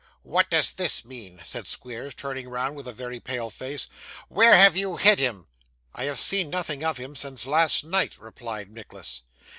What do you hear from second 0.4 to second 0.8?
does